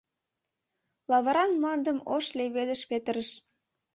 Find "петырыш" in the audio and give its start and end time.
2.89-3.29